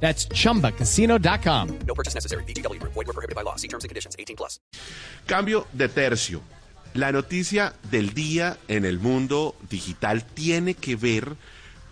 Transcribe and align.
That's 0.00 0.28
chumbacasino.com. 0.28 1.78
No 1.86 1.94
purchase 1.94 2.14
necessary. 2.14 2.44
BGW. 2.44 2.80
Void 2.82 2.94
were 2.94 3.12
prohibited 3.12 3.34
by 3.34 3.42
law. 3.42 3.56
See 3.56 3.68
terms 3.68 3.84
and 3.84 3.88
conditions. 3.88 4.14
18 4.18 4.36
plus. 4.36 4.60
Cambio 5.26 5.66
de 5.72 5.88
tercio. 5.88 6.42
La 6.94 7.12
noticia 7.12 7.74
del 7.90 8.14
día 8.14 8.56
en 8.68 8.86
el 8.86 8.98
mundo 8.98 9.54
digital 9.68 10.24
tiene 10.24 10.74
que 10.74 10.96
ver 10.96 11.36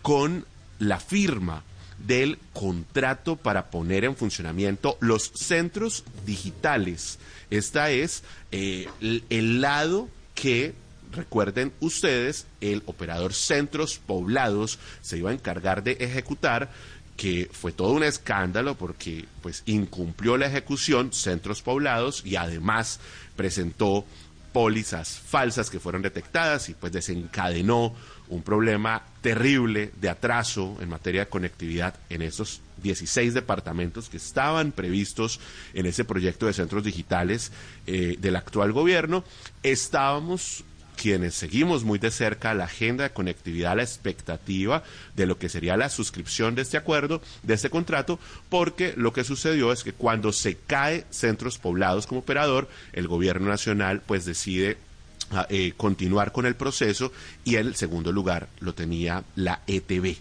con 0.01 0.47
la 0.79 0.99
firma 0.99 1.63
del 1.99 2.39
contrato 2.53 3.37
para 3.37 3.71
poner 3.71 4.05
en 4.05 4.17
funcionamiento 4.17 4.97
los 5.01 5.31
centros 5.35 6.05
digitales. 6.25 7.19
Esta 7.51 7.91
es 7.91 8.23
eh, 8.51 8.89
el, 9.01 9.25
el 9.29 9.61
lado 9.61 10.09
que 10.35 10.75
Recuerden 11.15 11.73
ustedes, 11.79 12.47
el 12.61 12.83
operador 12.87 13.35
Centros 13.35 14.01
Poblados 14.05 14.81
se 15.01 15.19
iba 15.19 15.31
a 15.31 15.35
encargar 15.35 15.85
de 15.85 15.93
ejecutar 16.01 16.71
que 17.17 17.49
fue 17.53 17.73
todo 17.73 17.93
un 17.93 18.03
escándalo 18.03 18.75
porque 18.75 19.25
pues 19.43 19.63
incumplió 19.67 20.37
la 20.37 20.47
ejecución 20.47 21.13
Centros 21.13 21.63
Poblados 21.63 22.23
y 22.25 22.37
además 22.37 23.01
presentó 23.37 24.05
pólizas 24.53 25.19
falsas 25.19 25.69
que 25.69 25.81
fueron 25.81 26.03
detectadas 26.03 26.69
y 26.69 26.75
pues 26.75 26.93
desencadenó 26.93 27.93
un 28.29 28.43
problema 28.43 29.03
terrible 29.21 29.91
de 30.01 30.09
atraso 30.09 30.77
en 30.81 30.89
materia 30.89 31.23
de 31.23 31.29
conectividad 31.29 31.95
en 32.09 32.23
esos 32.23 32.61
16 32.83 33.35
departamentos 33.35 34.09
que 34.09 34.17
estaban 34.17 34.73
previstos 34.73 35.41
en 35.75 35.87
ese 35.87 36.05
proyecto 36.05 36.47
de 36.47 36.53
centros 36.53 36.85
digitales 36.85 37.53
eh, 37.87 38.17
del 38.21 38.37
actual 38.37 38.73
gobierno. 38.73 39.25
Estábamos 39.63 40.65
quienes 40.95 41.35
seguimos 41.35 41.85
muy 41.85 41.99
de 41.99 42.11
cerca 42.11 42.55
la 42.55 42.65
agenda 42.65 43.05
de 43.05 43.11
conectividad, 43.11 43.77
la 43.77 43.83
expectativa 43.83 44.83
de 45.15 45.27
lo 45.27 45.39
que 45.39 45.49
sería 45.49 45.77
la 45.77 45.89
suscripción 45.89 46.55
de 46.55 46.63
este 46.63 46.77
acuerdo, 46.77 47.21
de 47.43 47.55
este 47.55 47.71
contrato, 47.71 48.19
porque 48.49 48.95
lo 48.97 49.13
que 49.13 49.25
sucedió 49.25 49.73
es 49.73 49.85
que 49.85 49.93
cuando 49.93 50.33
se 50.33 50.57
cae 50.57 51.05
centros 51.11 51.59
poblados 51.59 52.07
como 52.07 52.21
operador, 52.21 52.69
el 52.93 53.09
gobierno 53.09 53.49
nacional 53.49 54.03
pues 54.05 54.25
decide 54.25 54.79
ah, 55.31 55.47
eh, 55.51 55.73
continuar 55.77 56.33
con 56.33 56.47
el 56.47 56.55
proceso 56.55 57.13
y 57.45 57.57
el 57.57 57.75
segundo 57.77 58.13
lugar 58.13 58.49
lo 58.61 58.75
tenía 58.75 59.25
la 59.37 59.63
ETB. 59.67 60.17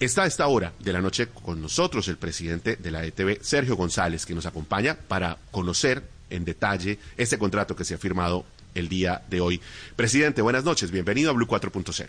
Está 0.00 0.24
a 0.24 0.26
esta 0.26 0.48
hora 0.48 0.72
de 0.80 0.92
la 0.92 1.00
noche 1.00 1.28
con 1.28 1.62
nosotros 1.62 2.08
el 2.08 2.16
presidente 2.16 2.74
de 2.74 2.90
la 2.90 3.04
ETB, 3.04 3.40
Sergio 3.40 3.76
González, 3.76 4.26
que 4.26 4.34
nos 4.34 4.46
acompaña 4.46 4.96
para 4.96 5.38
conocer 5.52 6.02
en 6.28 6.44
detalle 6.44 6.98
este 7.16 7.38
contrato 7.38 7.76
que 7.76 7.84
se 7.84 7.94
ha 7.94 7.98
firmado 7.98 8.44
el 8.74 8.88
día 8.88 9.22
de 9.28 9.40
hoy. 9.40 9.60
Presidente, 9.96 10.42
buenas 10.42 10.64
noches, 10.64 10.90
bienvenido 10.90 11.30
a 11.30 11.34
Blue 11.34 11.46
4.0. 11.46 12.08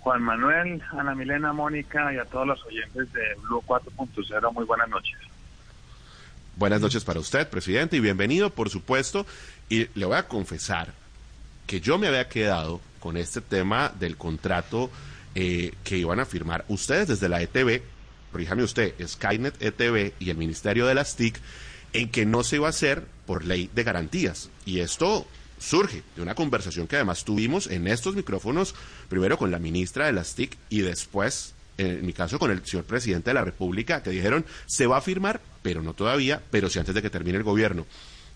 Juan 0.00 0.22
Manuel, 0.22 0.82
Ana 0.92 1.14
Milena, 1.14 1.52
Mónica 1.52 2.12
y 2.12 2.18
a 2.18 2.24
todos 2.24 2.46
los 2.46 2.64
oyentes 2.64 3.12
de 3.12 3.34
Blue 3.42 3.62
4.0, 3.66 4.52
muy 4.52 4.64
buenas 4.64 4.88
noches. 4.88 5.18
Buenas 6.56 6.80
noches 6.80 7.04
para 7.04 7.20
usted, 7.20 7.48
presidente, 7.48 7.96
y 7.96 8.00
bienvenido, 8.00 8.50
por 8.50 8.70
supuesto. 8.70 9.26
Y 9.68 9.88
le 9.98 10.06
voy 10.06 10.16
a 10.16 10.28
confesar 10.28 10.92
que 11.66 11.80
yo 11.80 11.98
me 11.98 12.08
había 12.08 12.28
quedado 12.28 12.80
con 12.98 13.16
este 13.16 13.40
tema 13.40 13.92
del 13.98 14.16
contrato 14.16 14.90
eh, 15.34 15.72
que 15.84 15.96
iban 15.96 16.20
a 16.20 16.26
firmar 16.26 16.64
ustedes 16.68 17.08
desde 17.08 17.28
la 17.28 17.40
ETV, 17.40 17.82
corríjame 18.32 18.62
usted, 18.62 18.94
Skynet 19.06 19.62
ETV 19.62 20.12
y 20.18 20.30
el 20.30 20.36
Ministerio 20.36 20.86
de 20.86 20.94
las 20.94 21.16
TIC, 21.16 21.40
en 21.92 22.10
que 22.10 22.26
no 22.26 22.42
se 22.42 22.56
iba 22.56 22.66
a 22.66 22.70
hacer 22.70 23.06
por 23.30 23.44
ley 23.44 23.70
de 23.72 23.84
garantías. 23.84 24.50
Y 24.66 24.80
esto 24.80 25.24
surge 25.56 26.02
de 26.16 26.22
una 26.22 26.34
conversación 26.34 26.88
que 26.88 26.96
además 26.96 27.24
tuvimos 27.24 27.68
en 27.68 27.86
estos 27.86 28.16
micrófonos, 28.16 28.74
primero 29.08 29.38
con 29.38 29.52
la 29.52 29.60
ministra 29.60 30.06
de 30.06 30.12
las 30.12 30.34
TIC 30.34 30.58
y 30.68 30.80
después, 30.80 31.54
en 31.78 32.04
mi 32.04 32.12
caso, 32.12 32.40
con 32.40 32.50
el 32.50 32.66
señor 32.66 32.86
presidente 32.86 33.30
de 33.30 33.34
la 33.34 33.44
República, 33.44 34.02
que 34.02 34.10
dijeron, 34.10 34.44
se 34.66 34.88
va 34.88 34.96
a 34.96 35.00
firmar, 35.00 35.40
pero 35.62 35.80
no 35.80 35.94
todavía, 35.94 36.42
pero 36.50 36.68
sí 36.68 36.80
antes 36.80 36.92
de 36.92 37.02
que 37.02 37.08
termine 37.08 37.38
el 37.38 37.44
gobierno. 37.44 37.86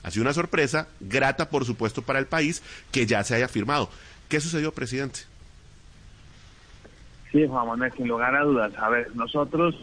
Ha 0.05 0.13
sido 0.13 0.23
una 0.23 0.33
sorpresa, 0.33 0.87
grata 1.01 1.51
por 1.51 1.65
supuesto 1.65 2.03
para 2.03 2.21
el 2.21 2.27
país, 2.27 2.63
que 2.93 3.05
ya 3.05 3.25
se 3.25 3.35
haya 3.35 3.49
firmado. 3.49 3.91
¿Qué 4.29 4.41
sucedió, 4.41 4.71
presidente? 4.71 5.23
Sí, 7.33 7.45
Juan 7.49 7.67
Manuel, 7.67 7.93
sin 7.97 8.07
lugar 8.07 8.37
a 8.37 8.45
dudas. 8.45 8.73
A 8.79 8.91
ver, 8.91 9.11
nosotros 9.17 9.75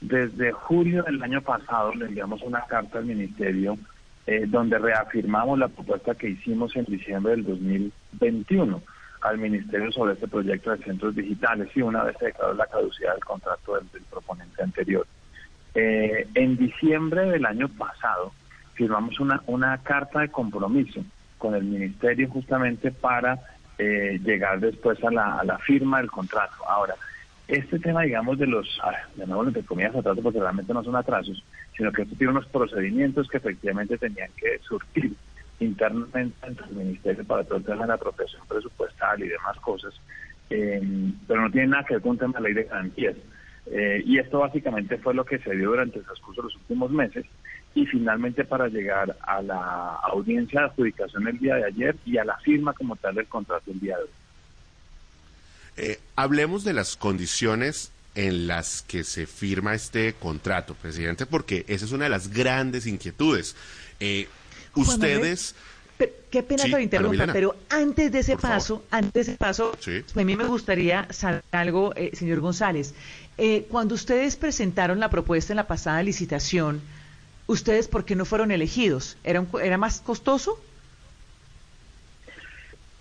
desde 0.00 0.50
julio 0.50 1.04
del 1.04 1.22
año 1.22 1.40
pasado 1.40 1.94
le 1.94 2.06
enviamos 2.06 2.42
una 2.42 2.66
carta 2.66 2.98
al 2.98 3.04
ministerio 3.04 3.78
eh, 4.26 4.44
donde 4.46 4.78
reafirmamos 4.78 5.58
la 5.58 5.68
propuesta 5.68 6.14
que 6.14 6.28
hicimos 6.28 6.74
en 6.76 6.84
diciembre 6.84 7.32
del 7.32 7.44
2021 7.44 8.82
al 9.22 9.38
ministerio 9.38 9.90
sobre 9.92 10.14
este 10.14 10.28
proyecto 10.28 10.70
de 10.70 10.84
centros 10.84 11.14
digitales 11.14 11.68
y 11.74 11.82
una 11.82 12.04
vez 12.04 12.16
se 12.18 12.26
declaró 12.26 12.54
la 12.54 12.66
caducidad 12.66 13.12
del 13.12 13.24
contrato 13.24 13.74
del, 13.74 14.02
proponente 14.10 14.62
anterior. 14.62 15.06
Eh, 15.74 16.26
en 16.34 16.56
diciembre 16.56 17.30
del 17.30 17.46
año 17.46 17.68
pasado 17.68 18.32
firmamos 18.74 19.20
una, 19.20 19.42
una 19.46 19.78
carta 19.78 20.20
de 20.20 20.28
compromiso 20.30 21.04
con 21.38 21.54
el 21.54 21.64
ministerio 21.64 22.28
justamente 22.28 22.90
para 22.90 23.38
eh, 23.78 24.20
llegar 24.22 24.60
después 24.60 25.02
a 25.04 25.10
la, 25.10 25.38
a 25.38 25.44
la 25.44 25.58
firma 25.58 25.98
del 25.98 26.10
contrato. 26.10 26.54
Ahora, 26.68 26.94
este 27.50 27.78
tema, 27.78 28.02
digamos, 28.02 28.38
de 28.38 28.46
los, 28.46 28.78
ah, 28.82 28.94
de 29.16 29.62
comillas, 29.64 29.94
atrasos, 29.94 30.22
porque 30.22 30.38
realmente 30.38 30.72
no 30.72 30.84
son 30.84 30.96
atrasos, 30.96 31.42
sino 31.76 31.90
que 31.92 32.02
esto 32.02 32.14
tiene 32.16 32.32
unos 32.32 32.46
procedimientos 32.46 33.28
que 33.28 33.38
efectivamente 33.38 33.98
tenían 33.98 34.30
que 34.36 34.58
surtir 34.60 35.14
internamente 35.58 36.34
entre 36.46 36.66
el 36.66 36.74
Ministerio 36.74 37.24
para 37.24 37.44
todo 37.44 37.58
el 37.58 37.64
de 37.64 37.86
la 37.86 37.96
protección 37.96 38.42
presupuestal 38.46 39.22
y 39.22 39.28
demás 39.28 39.56
cosas, 39.60 39.94
eh, 40.48 40.80
pero 41.26 41.42
no 41.42 41.50
tiene 41.50 41.68
nada 41.68 41.84
que 41.84 41.94
ver 41.94 42.02
con 42.02 42.12
un 42.12 42.18
tema 42.18 42.38
de 42.38 42.44
ley 42.44 42.54
de 42.54 42.64
garantías. 42.64 43.16
Eh, 43.66 44.02
y 44.04 44.18
esto 44.18 44.38
básicamente 44.38 44.98
fue 44.98 45.14
lo 45.14 45.24
que 45.24 45.38
se 45.38 45.54
dio 45.54 45.70
durante 45.70 45.98
el 45.98 46.04
transcurso 46.04 46.42
de 46.42 46.48
los 46.48 46.56
últimos 46.56 46.90
meses 46.90 47.26
y 47.74 47.86
finalmente 47.86 48.44
para 48.44 48.68
llegar 48.68 49.16
a 49.22 49.42
la 49.42 49.96
audiencia 50.02 50.60
de 50.60 50.66
adjudicación 50.66 51.28
el 51.28 51.38
día 51.38 51.56
de 51.56 51.64
ayer 51.66 51.96
y 52.04 52.16
a 52.16 52.24
la 52.24 52.36
firma 52.38 52.72
como 52.72 52.96
tal 52.96 53.14
del 53.14 53.26
contrato 53.26 53.70
el 53.70 53.80
día 53.80 53.96
de 53.96 54.04
hoy. 54.04 54.10
Eh, 55.80 55.98
hablemos 56.14 56.62
de 56.64 56.74
las 56.74 56.96
condiciones 56.96 57.90
en 58.14 58.46
las 58.46 58.82
que 58.82 59.04
se 59.04 59.26
firma 59.26 59.74
este 59.74 60.14
contrato, 60.14 60.74
presidente, 60.74 61.26
porque 61.26 61.64
esa 61.68 61.84
es 61.84 61.92
una 61.92 62.04
de 62.04 62.10
las 62.10 62.28
grandes 62.28 62.86
inquietudes. 62.86 63.54
Eh, 64.00 64.28
ustedes... 64.74 65.54
qué 66.30 66.42
pena 66.42 66.64
que 66.64 66.70
lo 66.70 66.80
interrumpa, 66.80 67.26
pero 67.32 67.56
antes 67.68 68.10
de 68.12 68.20
ese 68.20 68.36
paso, 68.36 68.84
antes 68.90 69.26
de 69.26 69.32
ese 69.32 69.38
paso, 69.38 69.76
a 70.14 70.24
mí 70.24 70.36
me 70.36 70.44
gustaría 70.44 71.06
saber 71.12 71.42
algo, 71.52 71.94
eh, 71.96 72.10
señor 72.14 72.40
González. 72.40 72.94
Eh, 73.38 73.66
cuando 73.70 73.94
ustedes 73.94 74.36
presentaron 74.36 75.00
la 75.00 75.08
propuesta 75.08 75.52
en 75.52 75.56
la 75.56 75.66
pasada 75.66 76.02
licitación, 76.02 76.80
¿ustedes 77.46 77.88
por 77.88 78.04
qué 78.04 78.16
no 78.16 78.24
fueron 78.24 78.50
elegidos? 78.50 79.16
¿Era, 79.24 79.46
era 79.62 79.78
más 79.78 80.00
costoso? 80.00 80.60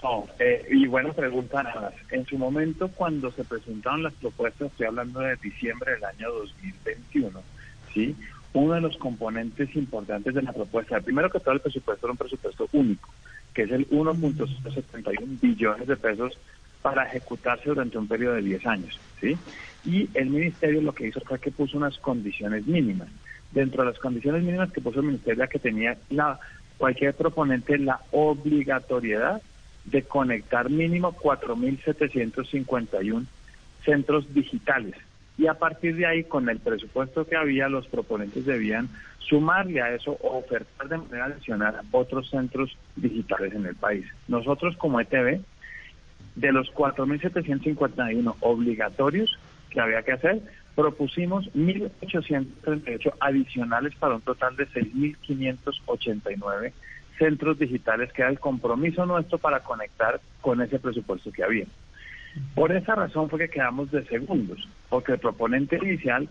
No, 0.01 0.27
eh, 0.39 0.65
y 0.71 0.87
buena 0.87 1.11
pregunta 1.11 1.61
nada. 1.61 1.93
En 2.09 2.25
su 2.25 2.37
momento, 2.37 2.87
cuando 2.89 3.31
se 3.31 3.43
presentaron 3.43 4.03
las 4.03 4.13
propuestas, 4.13 4.71
estoy 4.71 4.87
hablando 4.87 5.19
de 5.19 5.35
diciembre 5.37 5.93
del 5.93 6.05
año 6.05 6.31
2021, 6.31 7.41
¿sí? 7.93 8.15
Uno 8.53 8.75
de 8.75 8.81
los 8.81 8.97
componentes 8.97 9.75
importantes 9.75 10.33
de 10.33 10.41
la 10.41 10.53
propuesta, 10.53 11.01
primero 11.01 11.29
que 11.29 11.39
todo 11.39 11.53
el 11.53 11.59
presupuesto 11.59 12.07
era 12.07 12.13
un 12.13 12.17
presupuesto 12.17 12.69
único, 12.71 13.09
que 13.53 13.63
es 13.63 13.71
el 13.71 13.89
1.71 13.89 15.39
billones 15.41 15.87
de 15.87 15.97
pesos 15.97 16.37
para 16.81 17.05
ejecutarse 17.05 17.67
durante 17.67 17.97
un 17.97 18.07
periodo 18.07 18.35
de 18.35 18.41
10 18.41 18.65
años, 18.67 18.99
¿sí? 19.19 19.37
Y 19.83 20.09
el 20.13 20.29
ministerio 20.29 20.81
lo 20.81 20.93
que 20.93 21.07
hizo 21.07 21.19
fue 21.21 21.39
que 21.39 21.51
puso 21.51 21.77
unas 21.77 21.97
condiciones 21.97 22.65
mínimas. 22.65 23.09
Dentro 23.51 23.83
de 23.83 23.89
las 23.89 23.99
condiciones 23.99 24.43
mínimas 24.43 24.71
que 24.71 24.79
puso 24.79 25.01
el 25.01 25.07
ministerio, 25.07 25.47
que 25.49 25.59
tenía 25.59 25.97
la 26.09 26.39
cualquier 26.77 27.13
proponente 27.13 27.77
la 27.77 27.99
obligatoriedad 28.11 29.41
de 29.85 30.03
conectar 30.03 30.69
mínimo 30.69 31.13
4.751 31.13 33.25
centros 33.83 34.31
digitales. 34.33 34.95
Y 35.37 35.47
a 35.47 35.53
partir 35.53 35.95
de 35.95 36.05
ahí, 36.05 36.25
con 36.25 36.49
el 36.49 36.59
presupuesto 36.59 37.25
que 37.25 37.37
había, 37.37 37.69
los 37.69 37.87
proponentes 37.87 38.45
debían 38.45 38.89
sumarle 39.19 39.81
a 39.81 39.93
eso 39.93 40.17
o 40.21 40.39
ofertar 40.39 40.89
de 40.89 40.97
manera 40.97 41.25
adicional 41.25 41.79
otros 41.91 42.29
centros 42.29 42.77
digitales 42.95 43.53
en 43.53 43.65
el 43.65 43.75
país. 43.75 44.05
Nosotros 44.27 44.75
como 44.75 44.99
ETV, 44.99 45.39
de 46.35 46.51
los 46.51 46.73
4.751 46.73 48.35
obligatorios 48.41 49.39
que 49.69 49.79
había 49.79 50.03
que 50.03 50.11
hacer, 50.13 50.41
propusimos 50.75 51.45
1.838 51.53 53.13
adicionales 53.19 53.95
para 53.95 54.15
un 54.15 54.21
total 54.21 54.55
de 54.55 54.67
6.589 54.67 56.73
centros 57.19 57.59
digitales, 57.59 58.11
que 58.11 58.23
era 58.23 58.31
el 58.31 58.39
compromiso 58.39 59.05
nuestro 59.05 59.37
para 59.37 59.59
conectar 59.59 60.19
con 60.41 60.61
ese 60.61 60.79
presupuesto 60.79 61.31
que 61.31 61.43
había. 61.43 61.65
Por 62.55 62.71
esa 62.71 62.95
razón 62.95 63.29
fue 63.29 63.39
que 63.39 63.49
quedamos 63.49 63.91
de 63.91 64.05
segundos, 64.05 64.67
porque 64.89 65.11
el 65.11 65.19
proponente 65.19 65.77
inicial 65.77 66.27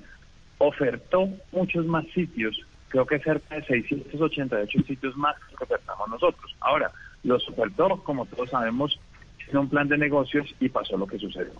ofertó 0.58 1.28
muchos 1.52 1.86
más 1.86 2.04
sitios, 2.14 2.60
creo 2.88 3.06
que 3.06 3.20
cerca 3.20 3.54
de 3.54 3.64
688 3.64 4.82
sitios 4.86 5.16
más 5.16 5.36
que 5.56 5.64
ofertamos 5.64 6.08
nosotros. 6.08 6.56
Ahora, 6.60 6.90
los 7.22 7.46
ofertó, 7.48 8.02
como 8.02 8.26
todos 8.26 8.50
sabemos, 8.50 8.98
en 9.48 9.56
un 9.56 9.68
plan 9.68 9.88
de 9.88 9.98
negocios 9.98 10.54
y 10.60 10.68
pasó 10.68 10.96
lo 10.96 11.06
que 11.06 11.18
sucedió. 11.18 11.52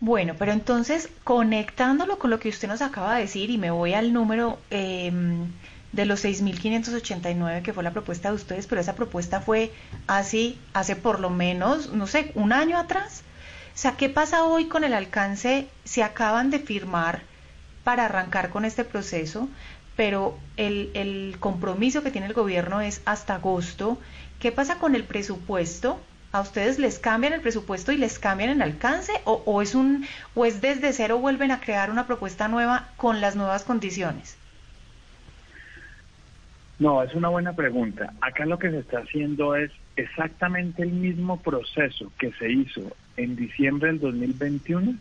Bueno, 0.00 0.34
pero 0.38 0.52
entonces, 0.52 1.12
conectándolo 1.24 2.18
con 2.18 2.30
lo 2.30 2.40
que 2.40 2.48
usted 2.48 2.68
nos 2.68 2.80
acaba 2.80 3.16
de 3.16 3.22
decir, 3.22 3.50
y 3.50 3.58
me 3.58 3.70
voy 3.70 3.92
al 3.92 4.14
número 4.14 4.58
eh, 4.70 5.12
de 5.92 6.04
los 6.04 6.24
6.589 6.24 7.62
que 7.62 7.72
fue 7.72 7.82
la 7.82 7.92
propuesta 7.92 8.30
de 8.30 8.36
ustedes, 8.36 8.66
pero 8.66 8.80
esa 8.80 8.94
propuesta 8.94 9.40
fue 9.40 9.72
así 10.06 10.58
hace 10.72 10.96
por 10.96 11.20
lo 11.20 11.30
menos, 11.30 11.92
no 11.92 12.06
sé, 12.06 12.32
un 12.34 12.52
año 12.52 12.78
atrás. 12.78 13.22
O 13.74 13.78
sea, 13.78 13.96
¿qué 13.96 14.08
pasa 14.08 14.44
hoy 14.44 14.66
con 14.66 14.84
el 14.84 14.94
alcance? 14.94 15.68
Se 15.84 16.02
acaban 16.02 16.50
de 16.50 16.58
firmar 16.58 17.22
para 17.84 18.04
arrancar 18.04 18.50
con 18.50 18.64
este 18.64 18.84
proceso, 18.84 19.48
pero 19.96 20.38
el, 20.56 20.90
el 20.94 21.36
compromiso 21.40 22.02
que 22.02 22.10
tiene 22.10 22.26
el 22.26 22.34
gobierno 22.34 22.80
es 22.80 23.00
hasta 23.04 23.36
agosto. 23.36 23.98
¿Qué 24.38 24.52
pasa 24.52 24.78
con 24.78 24.94
el 24.94 25.04
presupuesto? 25.04 26.00
¿A 26.32 26.40
ustedes 26.40 26.78
les 26.78 27.00
cambian 27.00 27.32
el 27.32 27.40
presupuesto 27.40 27.90
y 27.90 27.96
les 27.96 28.20
cambian 28.20 28.50
el 28.50 28.62
alcance 28.62 29.12
o, 29.24 29.62
es 29.62 29.74
un 29.74 30.06
o 30.36 30.44
es 30.44 30.60
desde 30.60 30.92
cero 30.92 31.18
vuelven 31.18 31.50
a 31.50 31.60
crear 31.60 31.90
una 31.90 32.06
propuesta 32.06 32.46
nueva 32.46 32.88
con 32.96 33.20
las 33.20 33.34
nuevas 33.34 33.64
condiciones? 33.64 34.36
No, 36.80 37.02
es 37.02 37.14
una 37.14 37.28
buena 37.28 37.52
pregunta. 37.52 38.14
Acá 38.22 38.46
lo 38.46 38.58
que 38.58 38.70
se 38.70 38.78
está 38.78 39.00
haciendo 39.00 39.54
es 39.54 39.70
exactamente 39.96 40.82
el 40.82 40.92
mismo 40.92 41.40
proceso 41.40 42.10
que 42.18 42.32
se 42.32 42.50
hizo 42.50 42.80
en 43.18 43.36
diciembre 43.36 43.88
del 43.88 44.00
2021 44.00 44.94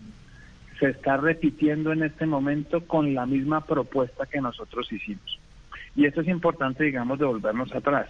se 0.80 0.90
está 0.90 1.18
repitiendo 1.18 1.92
en 1.92 2.04
este 2.04 2.26
momento 2.26 2.86
con 2.86 3.14
la 3.14 3.26
misma 3.26 3.62
propuesta 3.66 4.26
que 4.26 4.42
nosotros 4.42 4.92
hicimos. 4.92 5.40
Y 5.96 6.06
esto 6.06 6.22
es 6.22 6.28
importante, 6.28 6.84
digamos, 6.86 7.20
de 7.20 7.26
volvernos 7.26 7.74
atrás. 7.74 8.10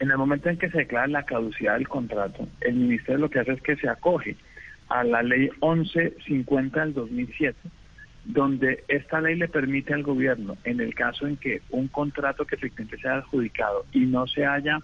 En 0.00 0.10
el 0.10 0.18
momento 0.18 0.48
en 0.48 0.58
que 0.58 0.70
se 0.70 0.78
declara 0.78 1.06
la 1.06 1.24
caducidad 1.24 1.74
del 1.74 1.88
contrato, 1.88 2.48
el 2.60 2.74
ministerio 2.74 3.18
lo 3.18 3.30
que 3.30 3.40
hace 3.40 3.52
es 3.52 3.62
que 3.62 3.76
se 3.76 3.88
acoge 3.88 4.36
a 4.88 5.04
la 5.04 5.22
ley 5.22 5.50
1150 5.62 6.80
del 6.80 6.94
2007, 6.94 7.58
donde 8.24 8.84
esta 8.88 9.20
ley 9.20 9.36
le 9.36 9.48
permite 9.48 9.94
al 9.94 10.02
gobierno, 10.02 10.56
en 10.64 10.80
el 10.80 10.94
caso 10.94 11.26
en 11.26 11.36
que 11.36 11.62
un 11.70 11.88
contrato 11.88 12.44
que 12.44 12.56
efectivamente 12.56 13.00
sea 13.00 13.16
adjudicado 13.16 13.86
y 13.92 14.00
no 14.00 14.26
se 14.26 14.44
haya 14.44 14.80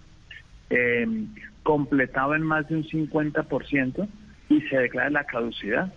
em, 0.69 1.27
completado 1.63 2.35
en 2.35 2.43
más 2.43 2.67
de 2.67 2.75
un 2.75 2.83
50% 2.83 4.07
y 4.49 4.61
se 4.61 4.77
declara 4.77 5.09
la 5.09 5.25
caducidad, 5.25 5.93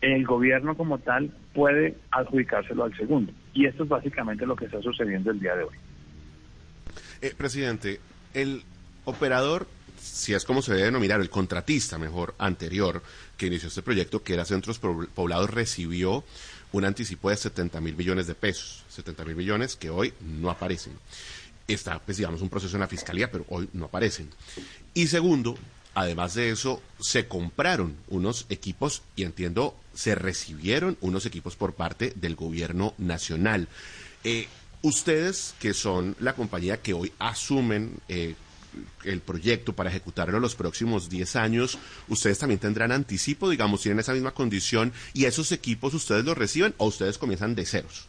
el 0.00 0.24
gobierno 0.24 0.76
como 0.76 0.98
tal 0.98 1.30
puede 1.52 1.96
adjudicárselo 2.10 2.84
al 2.84 2.96
segundo. 2.96 3.32
Y 3.52 3.66
esto 3.66 3.84
es 3.84 3.88
básicamente 3.88 4.46
lo 4.46 4.56
que 4.56 4.64
está 4.64 4.80
sucediendo 4.80 5.30
el 5.30 5.40
día 5.40 5.54
de 5.56 5.64
hoy. 5.64 5.76
Eh, 7.22 7.34
presidente, 7.36 8.00
el 8.32 8.62
operador, 9.04 9.66
si 10.02 10.34
es 10.34 10.44
como 10.44 10.62
se 10.62 10.72
debe 10.72 10.86
denominar, 10.86 11.20
el 11.20 11.30
contratista 11.30 11.98
mejor 11.98 12.34
anterior 12.38 13.02
que 13.36 13.46
inició 13.46 13.68
este 13.68 13.82
proyecto, 13.82 14.22
que 14.22 14.34
era 14.34 14.44
Centros 14.44 14.78
Poblados, 14.78 15.50
recibió 15.50 16.24
un 16.72 16.84
anticipo 16.84 17.30
de 17.30 17.36
70 17.36 17.80
mil 17.80 17.96
millones 17.96 18.26
de 18.26 18.34
pesos, 18.34 18.84
70 18.88 19.24
mil 19.24 19.36
millones 19.36 19.76
que 19.76 19.90
hoy 19.90 20.12
no 20.20 20.50
aparecen. 20.50 20.92
Está, 21.66 21.98
pues 22.00 22.16
digamos, 22.16 22.42
un 22.42 22.48
proceso 22.48 22.76
en 22.76 22.80
la 22.80 22.88
fiscalía, 22.88 23.30
pero 23.30 23.44
hoy 23.48 23.68
no 23.72 23.86
aparecen. 23.86 24.28
Y 24.94 25.06
segundo, 25.06 25.56
además 25.94 26.34
de 26.34 26.50
eso, 26.50 26.82
se 26.98 27.28
compraron 27.28 27.96
unos 28.08 28.46
equipos 28.48 29.02
y 29.16 29.24
entiendo, 29.24 29.76
se 29.94 30.14
recibieron 30.14 30.96
unos 31.00 31.26
equipos 31.26 31.56
por 31.56 31.74
parte 31.74 32.12
del 32.16 32.34
gobierno 32.34 32.94
nacional. 32.98 33.68
Eh, 34.24 34.48
Ustedes, 34.82 35.54
que 35.58 35.74
son 35.74 36.16
la 36.20 36.32
compañía 36.32 36.80
que 36.80 36.94
hoy 36.94 37.12
asumen 37.18 37.98
eh, 38.08 38.34
el 39.04 39.20
proyecto 39.20 39.72
para 39.72 39.90
ejecutarlo 39.90 40.40
los 40.40 40.54
próximos 40.54 41.08
10 41.08 41.36
años, 41.36 41.78
ustedes 42.08 42.38
también 42.38 42.60
tendrán 42.60 42.92
anticipo, 42.92 43.50
digamos, 43.50 43.82
tienen 43.82 44.00
esa 44.00 44.12
misma 44.12 44.32
condición 44.32 44.92
y 45.14 45.24
esos 45.24 45.52
equipos 45.52 45.94
ustedes 45.94 46.24
los 46.24 46.36
reciben 46.36 46.74
o 46.78 46.86
ustedes 46.86 47.18
comienzan 47.18 47.54
de 47.54 47.66
ceros. 47.66 48.08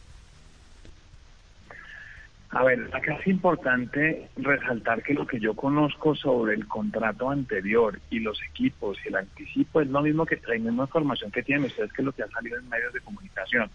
A 2.54 2.66
ver, 2.66 2.90
acá 2.94 3.14
es 3.14 3.28
importante 3.28 4.28
resaltar 4.36 5.02
que 5.04 5.14
lo 5.14 5.26
que 5.26 5.40
yo 5.40 5.54
conozco 5.54 6.16
sobre 6.16 6.54
el 6.54 6.68
contrato 6.68 7.30
anterior 7.30 7.98
y 8.10 8.20
los 8.20 8.42
equipos 8.44 8.98
y 9.06 9.08
el 9.08 9.16
anticipo 9.16 9.80
es 9.80 9.88
lo 9.88 10.02
mismo 10.02 10.26
que 10.26 10.38
la 10.46 10.56
misma 10.56 10.84
información 10.84 11.32
que 11.32 11.44
tienen 11.44 11.66
ustedes 11.66 11.94
que 11.94 12.04
lo 12.04 12.12
que 12.12 12.24
ha 12.24 12.28
salido 12.28 12.60
en 12.60 12.68
medios 12.68 12.92
de 12.92 13.00
comunicación. 13.00 13.70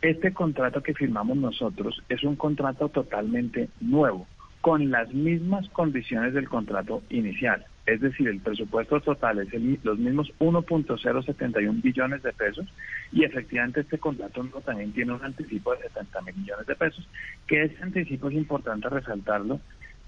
Este 0.00 0.32
contrato 0.32 0.84
que 0.84 0.94
firmamos 0.94 1.36
nosotros 1.36 2.00
es 2.08 2.22
un 2.22 2.36
contrato 2.36 2.88
totalmente 2.90 3.70
nuevo, 3.80 4.28
con 4.66 4.90
las 4.90 5.14
mismas 5.14 5.68
condiciones 5.68 6.34
del 6.34 6.48
contrato 6.48 7.00
inicial. 7.10 7.64
Es 7.86 8.00
decir, 8.00 8.26
el 8.26 8.40
presupuesto 8.40 9.00
total 9.00 9.38
es 9.38 9.54
los 9.84 9.96
mismos 9.96 10.32
1.071 10.40 11.82
billones 11.82 12.20
de 12.24 12.32
pesos 12.32 12.66
y 13.12 13.22
efectivamente 13.22 13.82
este 13.82 13.98
contrato 13.98 14.42
también 14.64 14.92
tiene 14.92 15.12
un 15.12 15.24
anticipo 15.24 15.72
de 15.72 15.82
70 15.82 16.20
mil 16.22 16.34
millones 16.34 16.66
de 16.66 16.74
pesos, 16.74 17.08
que 17.46 17.62
ese 17.62 17.80
anticipo 17.80 18.28
es 18.28 18.34
importante 18.34 18.88
resaltarlo, 18.88 19.60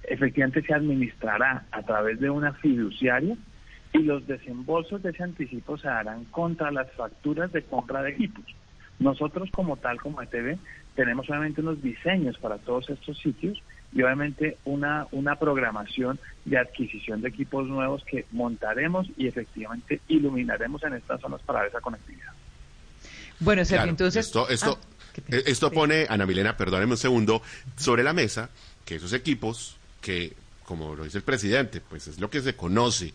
efectivamente 0.02 0.62
se 0.62 0.74
administrará 0.74 1.66
a 1.70 1.82
través 1.84 2.18
de 2.18 2.28
una 2.28 2.52
fiduciaria 2.54 3.36
y 3.92 3.98
los 3.98 4.26
desembolsos 4.26 5.00
de 5.04 5.10
ese 5.10 5.22
anticipo 5.22 5.78
se 5.78 5.86
darán 5.86 6.24
contra 6.24 6.72
las 6.72 6.90
facturas 6.94 7.52
de 7.52 7.62
compra 7.62 8.02
de 8.02 8.10
equipos. 8.10 8.44
Nosotros 8.98 9.50
como 9.52 9.76
tal, 9.76 10.00
como 10.00 10.20
ETV, 10.20 10.58
tenemos 10.96 11.30
obviamente 11.30 11.60
unos 11.60 11.80
diseños 11.80 12.36
para 12.38 12.58
todos 12.58 12.90
estos 12.90 13.16
sitios 13.18 13.62
y 13.92 14.02
obviamente 14.02 14.58
una, 14.64 15.06
una 15.12 15.36
programación 15.36 16.18
de 16.44 16.58
adquisición 16.58 17.22
de 17.22 17.28
equipos 17.28 17.66
nuevos 17.66 18.04
que 18.04 18.26
montaremos 18.32 19.08
y 19.16 19.26
efectivamente 19.26 20.00
iluminaremos 20.08 20.82
en 20.84 20.94
estas 20.94 21.20
zonas 21.20 21.40
para 21.42 21.66
esa 21.66 21.80
conectividad. 21.80 22.32
Bueno, 23.40 23.62
entonces... 23.62 24.26
Esto, 24.26 24.48
esto, 24.48 24.78
ah, 24.82 25.20
eh, 25.28 25.42
esto 25.46 25.70
pone, 25.70 26.06
Ana 26.08 26.26
Milena, 26.26 26.56
perdóneme 26.56 26.92
un 26.92 26.98
segundo, 26.98 27.42
sobre 27.76 28.02
la 28.02 28.12
mesa 28.12 28.50
que 28.84 28.96
esos 28.96 29.12
equipos 29.12 29.76
que, 30.00 30.32
como 30.64 30.94
lo 30.94 31.04
dice 31.04 31.18
el 31.18 31.24
presidente, 31.24 31.80
pues 31.80 32.08
es 32.08 32.18
lo 32.18 32.30
que 32.30 32.40
se 32.40 32.56
conoce 32.56 33.12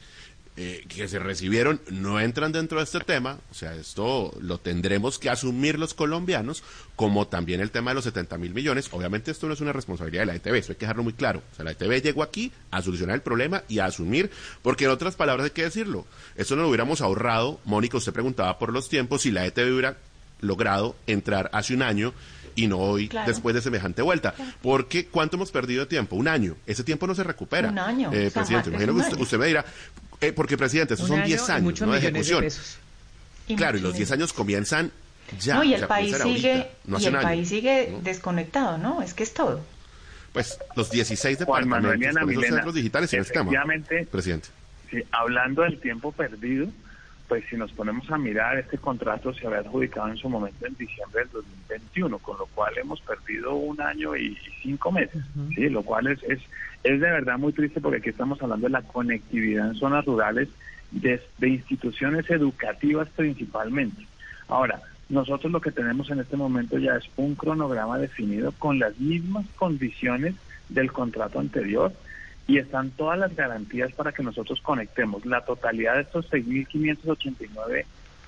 eh, 0.55 0.86
que 0.88 1.07
se 1.07 1.17
recibieron 1.17 1.81
no 1.89 2.19
entran 2.19 2.51
dentro 2.51 2.77
de 2.77 2.83
este 2.83 3.00
tema, 3.00 3.39
o 3.50 3.55
sea, 3.55 3.74
esto 3.74 4.31
lo 4.39 4.60
tendremos 4.60 5.17
que 5.17 5.31
asumir 5.31 5.79
los 5.79 5.95
colombianos, 5.95 6.63
como 6.95 7.27
también 7.27 7.60
el 7.60 7.72
tema 7.72 7.89
de 7.89 7.95
los 7.95 8.03
70 8.03 8.38
mil 8.38 8.53
millones. 8.53 8.88
Obviamente 8.91 9.31
esto 9.31 9.48
no 9.48 9.53
es 9.53 9.62
una 9.62 9.74
responsabilidad 9.74 10.22
de 10.22 10.25
la 10.27 10.36
ETV, 10.36 10.55
eso 10.57 10.72
hay 10.72 10.75
que 10.75 10.86
dejarlo 10.86 11.01
muy 11.01 11.13
claro. 11.13 11.41
O 11.51 11.55
sea, 11.55 11.65
la 11.65 11.72
ETV 11.72 12.03
llegó 12.03 12.22
aquí 12.22 12.51
a 12.69 12.83
solucionar 12.83 13.15
el 13.15 13.24
problema 13.24 13.63
y 13.67 13.79
a 13.79 13.86
asumir, 13.86 14.29
porque 14.62 14.86
en 14.86 14.91
otras 14.91 15.15
palabras 15.15 15.45
hay 15.45 15.51
que 15.51 15.63
decirlo, 15.63 16.05
eso 16.36 16.55
no 16.55 16.62
lo 16.62 16.67
hubiéramos 16.67 17.01
ahorrado. 17.01 17.60
Mónica, 17.65 17.98
usted 17.98 18.13
preguntaba 18.13 18.60
por 18.60 18.72
los 18.72 18.89
tiempos, 18.89 19.24
si 19.24 19.31
la 19.31 19.48
ETV 19.48 19.72
hubiera 19.72 19.98
logrado 20.41 20.95
entrar 21.07 21.50
hace 21.53 21.74
un 21.74 21.81
año 21.81 22.13
y 22.55 22.67
no 22.67 22.77
hoy 22.77 23.10
después 23.25 23.55
de 23.55 23.62
semejante 23.62 24.01
vuelta. 24.01 24.33
Porque 24.62 25.07
¿cuánto 25.07 25.38
hemos 25.38 25.51
perdido 25.51 25.81
de 25.81 25.88
tiempo? 25.88 26.15
Un 26.15 26.27
año. 26.27 26.55
Ese 26.65 26.83
tiempo 26.83 27.07
no 27.07 27.15
se 27.15 27.24
recupera. 27.24 27.69
Un 27.69 27.79
año. 27.79 28.12
Eh, 28.13 28.31
presidente, 28.31 28.69
imagino 28.69 28.93
que 28.93 29.22
usted, 29.22 29.38
me 29.38 29.48
dirá, 29.48 29.65
eh, 30.27 30.33
porque 30.33 30.57
presidente, 30.57 30.93
esos 30.95 31.07
son 31.07 31.23
10 31.23 31.49
años 31.49 31.81
¿no? 31.81 31.91
de 31.93 31.99
ejecución. 31.99 32.45
claro, 33.55 33.77
y 33.77 33.81
los 33.81 33.95
10 33.95 34.11
años 34.11 34.33
comienzan 34.33 34.91
ya. 35.39 35.55
No, 35.55 35.63
y 35.63 35.73
el 35.73 35.87
país 35.87 36.17
sigue, 36.17 36.67
y 36.85 37.05
el 37.05 37.13
país 37.13 37.49
sigue 37.49 37.97
desconectado, 38.01 38.77
¿no? 38.77 39.01
Es 39.01 39.13
que 39.13 39.23
es 39.23 39.33
todo. 39.33 39.63
Pues 40.33 40.59
los 40.75 40.89
16 40.89 41.39
departamentos, 41.39 42.13
los 42.25 42.45
centros 42.45 42.73
digitales 42.73 43.13
en 43.13 43.21
este 43.21 43.33
tema, 43.33 43.51
presidente. 44.09 44.49
Sí, 44.89 45.03
hablando 45.11 45.63
del 45.63 45.79
tiempo 45.79 46.11
perdido, 46.11 46.67
pues 47.27 47.43
si 47.49 47.55
nos 47.55 47.71
ponemos 47.71 48.09
a 48.11 48.17
mirar, 48.17 48.57
este 48.57 48.77
contrato 48.77 49.33
se 49.33 49.47
había 49.47 49.59
adjudicado 49.59 50.09
en 50.09 50.17
su 50.17 50.29
momento 50.29 50.65
en 50.65 50.75
diciembre 50.75 51.21
del 51.21 51.31
2021, 51.31 52.17
con 52.19 52.37
lo 52.37 52.45
cual 52.47 52.77
hemos 52.77 53.01
perdido 53.01 53.55
un 53.55 53.79
año 53.81 54.15
y, 54.15 54.37
cinco 54.61 54.91
meses, 54.91 55.23
¿sí? 55.55 55.69
lo 55.69 55.83
cual 55.83 56.07
es, 56.07 56.21
es, 56.23 56.39
es 56.83 56.99
de 56.99 57.11
verdad 57.11 57.37
muy 57.37 57.53
triste 57.53 57.81
porque 57.81 57.97
aquí 57.97 58.09
estamos 58.09 58.41
hablando 58.41 58.67
de 58.67 58.71
la 58.71 58.81
conectividad 58.81 59.69
en 59.69 59.75
zonas 59.75 60.05
rurales 60.05 60.49
de, 60.91 61.21
instituciones 61.41 62.29
educativas 62.29 63.07
principalmente. 63.15 64.05
Ahora, 64.47 64.81
nosotros 65.09 65.51
lo 65.51 65.61
que 65.61 65.71
tenemos 65.71 66.09
en 66.09 66.19
este 66.19 66.37
momento 66.37 66.77
ya 66.77 66.95
es 66.95 67.09
un 67.15 67.35
cronograma 67.35 67.97
definido 67.97 68.51
con 68.59 68.79
las 68.79 68.97
mismas 68.99 69.45
condiciones 69.55 70.35
del 70.69 70.91
contrato 70.91 71.39
anterior, 71.39 71.93
y 72.47 72.57
están 72.57 72.91
todas 72.91 73.17
las 73.17 73.35
garantías 73.35 73.93
para 73.93 74.11
que 74.11 74.23
nosotros 74.23 74.59
conectemos 74.61 75.25
la 75.25 75.45
totalidad 75.45 75.95
de 75.95 76.01
estos 76.01 76.29
6.589 76.29 77.85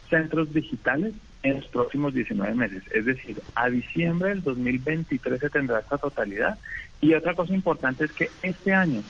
centros 0.09 0.53
digitales 0.53 1.13
en 1.45 1.57
los 1.57 1.67
próximos 1.67 2.13
19 2.13 2.55
meses. 2.55 2.83
Es 2.91 3.05
decir, 3.05 3.39
a 3.53 3.69
diciembre 3.69 4.29
del 4.29 4.41
2023 4.41 5.39
se 5.39 5.49
tendrá 5.49 5.79
esta 5.79 5.97
totalidad. 5.97 6.57
Y 7.01 7.13
otra 7.13 7.35
cosa 7.35 7.53
importante 7.53 8.05
es 8.05 8.11
que 8.11 8.29
este 8.41 8.73
año, 8.73 9.03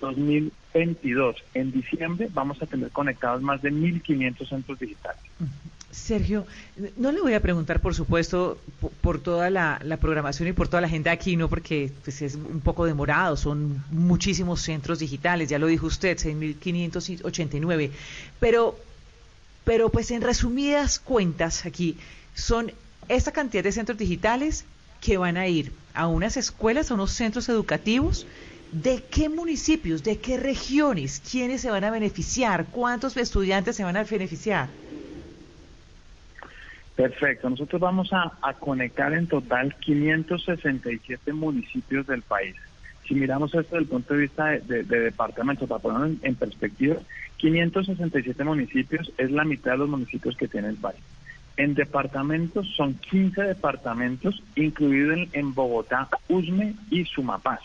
2022, 0.00 1.44
en 1.54 1.70
diciembre, 1.70 2.28
vamos 2.32 2.60
a 2.60 2.66
tener 2.66 2.90
conectados 2.90 3.40
más 3.40 3.62
de 3.62 3.72
1.500 3.72 4.48
centros 4.48 4.78
digitales. 4.80 5.20
Sergio, 5.92 6.44
no 6.96 7.12
le 7.12 7.20
voy 7.20 7.34
a 7.34 7.40
preguntar, 7.40 7.80
por 7.80 7.94
supuesto, 7.94 8.58
por, 9.00 9.20
toda 9.20 9.48
la, 9.48 9.78
programación 10.00 10.48
y 10.48 10.52
por 10.52 10.68
toda 10.68 10.80
la 10.80 10.88
agenda 10.88 11.12
aquí, 11.12 11.36
no 11.36 11.48
porque 11.48 11.90
pues, 12.02 12.20
es 12.20 12.34
un 12.34 12.60
poco 12.60 12.84
demorado, 12.84 13.36
son 13.36 13.82
muchísimos 13.90 14.60
centros 14.60 14.98
digitales, 14.98 15.48
ya 15.48 15.58
lo 15.58 15.68
dijo 15.68 15.86
usted, 15.86 16.18
6.589, 16.18 17.90
pero, 18.40 18.76
pero 19.66 19.90
pues 19.90 20.10
en 20.10 20.22
resumidas 20.22 20.98
cuentas 20.98 21.66
aquí, 21.66 21.98
son 22.34 22.72
esta 23.08 23.32
cantidad 23.32 23.62
de 23.62 23.72
centros 23.72 23.98
digitales 23.98 24.64
que 25.02 25.18
van 25.18 25.36
a 25.36 25.46
ir 25.46 25.72
a 25.92 26.06
unas 26.06 26.38
escuelas, 26.38 26.90
a 26.90 26.94
unos 26.94 27.10
centros 27.10 27.50
educativos, 27.50 28.26
¿De 28.72 29.02
qué 29.10 29.28
municipios, 29.28 30.02
de 30.02 30.18
qué 30.18 30.36
regiones, 30.36 31.22
quiénes 31.30 31.60
se 31.60 31.70
van 31.70 31.84
a 31.84 31.90
beneficiar, 31.90 32.66
cuántos 32.66 33.16
estudiantes 33.16 33.76
se 33.76 33.84
van 33.84 33.96
a 33.96 34.02
beneficiar? 34.02 34.68
Perfecto. 36.96 37.48
Nosotros 37.48 37.80
vamos 37.80 38.10
a, 38.12 38.54
conectar 38.54 39.12
en 39.12 39.28
total 39.28 39.76
567 39.76 41.32
municipios 41.32 42.06
del 42.06 42.22
país. 42.22 42.56
Si 43.06 43.14
miramos 43.14 43.54
esto 43.54 43.76
desde 43.76 43.78
el 43.78 43.86
punto 43.86 44.14
de 44.14 44.20
vista 44.20 44.46
de, 44.46 44.82
departamentos, 44.82 45.68
para 45.68 45.80
ponerlo 45.80 46.16
en, 46.22 46.34
perspectiva, 46.34 46.96
567 47.36 48.44
municipios 48.44 49.12
es 49.18 49.30
la 49.30 49.44
mitad 49.44 49.72
de 49.72 49.78
los 49.78 49.88
municipios 49.88 50.36
que 50.36 50.48
tiene 50.48 50.68
el 50.68 50.76
país. 50.76 51.00
En 51.56 51.74
departamentos 51.74 52.66
son 52.76 52.94
15 52.94 53.42
departamentos, 53.42 54.42
incluidos 54.56 55.28
en, 55.32 55.54
Bogotá, 55.54 56.08
Usme 56.28 56.74
y 56.90 57.04
Sumapaz. 57.04 57.60